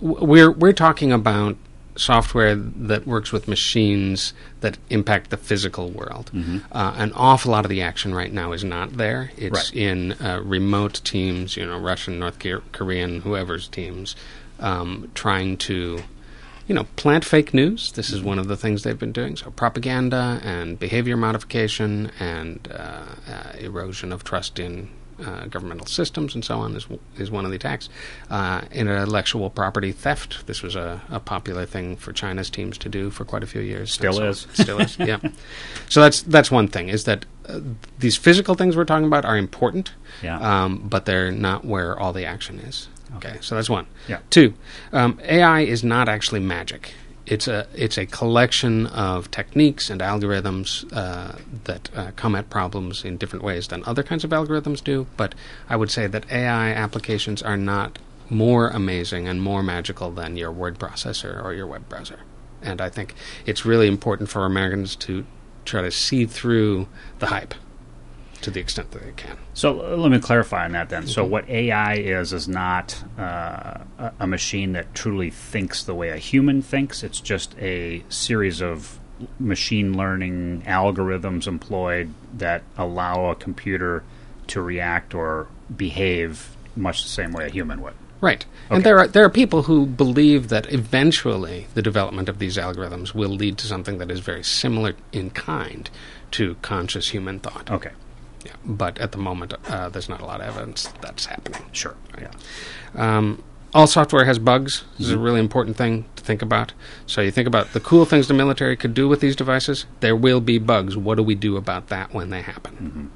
[0.04, 1.56] we're we're talking about
[1.96, 6.30] software that works with machines that impact the physical world.
[6.72, 9.30] Uh, an awful lot of the action right now is not there.
[9.36, 9.74] It's Right.
[9.76, 14.16] in uh, remote teams, you know, Russian, North Kor- Korean, whoever's teams,
[14.60, 16.00] um, trying to
[16.66, 17.92] you know, plant fake news.
[17.92, 19.36] This is one of the things they've been doing.
[19.36, 24.88] So, propaganda and behavior modification and uh, uh, erosion of trust in
[25.24, 26.86] uh, governmental systems and so on is
[27.18, 27.88] is one of the attacks.
[28.30, 30.46] Uh, intellectual property theft.
[30.46, 33.60] This was a, a popular thing for China's teams to do for quite a few
[33.60, 33.92] years.
[33.92, 34.46] Still And is.
[34.54, 34.98] Still is.
[35.04, 35.18] Yeah.
[35.88, 36.88] So that's that's one thing.
[36.88, 37.60] Is that uh,
[37.98, 39.92] these physical things we're talking about are important,
[40.22, 40.38] Yeah.
[40.64, 42.88] um, but they're not where all the action is.
[43.16, 43.86] Okay, so that's one.
[44.08, 44.18] Yeah.
[44.30, 44.54] Two,
[44.92, 46.94] um, AI is not actually magic.
[47.26, 53.04] It's a it's a collection of techniques and algorithms uh, that uh, come at problems
[53.04, 55.06] in different ways than other kinds of algorithms do.
[55.16, 55.34] But
[55.68, 57.98] I would say that AI applications are not
[58.28, 62.20] more amazing and more magical than your word processor or your web browser.
[62.62, 63.14] And I think
[63.46, 65.24] it's really important for Americans to
[65.64, 67.54] try to see through the hype
[68.44, 69.38] to the extent that they can.
[69.54, 71.06] So uh, let me clarify on that then.
[71.06, 76.10] So what AI is is not uh, a, a machine that truly thinks the way
[76.10, 77.02] a human thinks.
[77.02, 78.98] It's just a series of
[79.38, 84.04] machine learning algorithms employed that allow a computer
[84.48, 87.94] to react or behave much the same way a human would.
[88.20, 88.44] Right.
[88.66, 88.76] Okay.
[88.76, 93.14] And there are there are people who believe that eventually the development of these algorithms
[93.14, 95.90] will lead to something that is very similar in kind
[96.32, 97.70] to conscious human thought.
[97.70, 97.90] Okay,
[98.44, 98.52] Yeah.
[98.64, 101.62] But at the moment, uh, there's not a lot of evidence that's happening.
[101.72, 101.96] sure.
[102.20, 102.30] Yeah.
[102.94, 103.42] Um,
[103.74, 104.84] all software has bugs.
[104.98, 106.72] This is a really important thing to think about.
[107.06, 109.86] So you think about the cool things the military could do with these devices.
[109.98, 110.96] There will be bugs.
[110.96, 113.10] What do we do about that when they happen?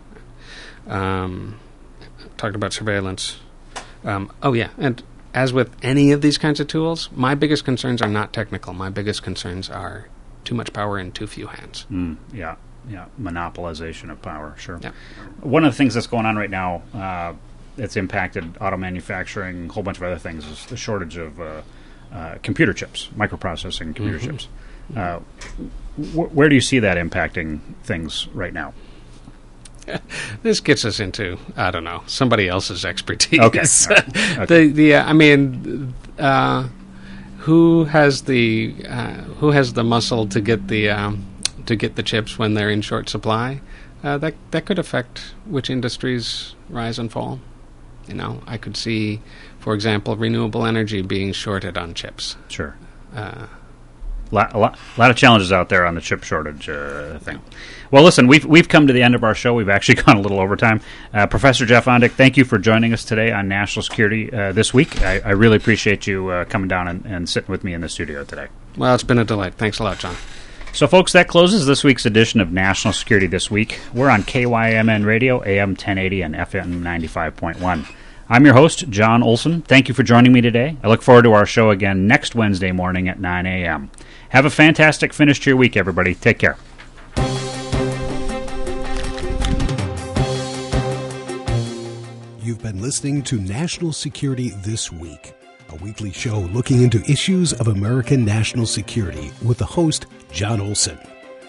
[0.88, 1.60] Um,
[2.36, 3.38] talked about surveillance.
[4.04, 5.02] Um, oh yeah, and
[5.34, 8.72] as with any of these kinds of tools, my biggest concerns are not technical.
[8.72, 10.08] My biggest concerns are
[10.44, 11.86] too much power in too few hands.
[11.90, 12.56] Mm, yeah,
[12.88, 14.54] yeah, monopolization of power.
[14.58, 14.78] Sure.
[14.82, 14.92] Yeah.
[15.40, 17.34] One of the things that's going on right now uh,
[17.76, 21.62] that's impacted auto manufacturing, a whole bunch of other things, is the shortage of uh,
[22.12, 24.24] uh, computer chips, microprocessing computer Mhm.
[24.24, 24.48] chips.
[24.96, 25.18] Uh,
[26.14, 28.72] wh- where do you see that impacting things right now?
[30.42, 33.40] This gets us into I don't know somebody else's expertise.
[33.40, 33.60] Okay.
[33.90, 34.16] Right.
[34.38, 34.46] Okay.
[34.46, 36.68] the the uh, I mean, uh,
[37.38, 41.24] who has the uh, who has the muscle to get the um,
[41.68, 43.60] to get the chips when they're in short supply?
[44.02, 47.40] Uh, that that could affect which industries rise and fall.
[48.06, 49.20] You know, I could see,
[49.58, 52.36] for example, renewable energy being shorted on chips.
[52.48, 52.74] Sure.
[53.14, 53.46] Uh,
[54.30, 57.40] lot, a lot, lot of challenges out there on the chip shortage uh, thing.
[57.90, 59.52] Well, listen, we've we've come to the end of our show.
[59.52, 60.80] We've actually gone a little overtime.
[61.12, 64.72] Uh, Professor Jeff Ondich, thank you for joining us today on national security uh, this
[64.72, 65.02] week.
[65.02, 67.88] I, I really appreciate you uh, coming down and, and sitting with me in the
[67.88, 68.48] studio today.
[68.76, 69.54] well, it's been a delight.
[69.54, 70.16] Thanks a lot, John.
[70.72, 73.80] So, folks, that closes this week's edition of National Security This Week.
[73.92, 77.92] We're on KYMN Radio, AM 1080 and FM 95.1.
[78.28, 79.62] I'm your host, John Olson.
[79.62, 80.76] Thank you for joining me today.
[80.82, 83.90] I look forward to our show again next Wednesday morning at 9 a.m.
[84.28, 86.14] Have a fantastic finish to your week, everybody.
[86.14, 86.56] Take care.
[92.40, 95.32] You've been listening to National Security This Week,
[95.70, 100.98] a weekly show looking into issues of American national security with the host, John Olson.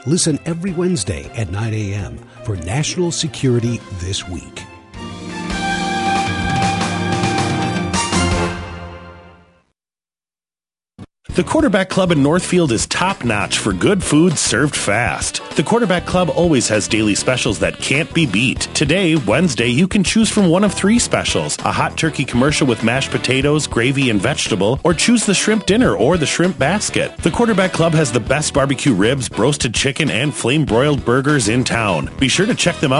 [0.06, 2.18] Listen every Wednesday at 9 a.m.
[2.44, 4.69] for National Security This Week.
[11.40, 15.42] The Quarterback Club in Northfield is top notch for good food served fast.
[15.56, 18.68] The Quarterback Club always has daily specials that can't be beat.
[18.74, 22.84] Today, Wednesday, you can choose from one of three specials a hot turkey commercial with
[22.84, 27.16] mashed potatoes, gravy, and vegetable, or choose the shrimp dinner or the shrimp basket.
[27.20, 31.64] The Quarterback Club has the best barbecue ribs, roasted chicken, and flame broiled burgers in
[31.64, 32.10] town.
[32.20, 32.98] Be sure to check them out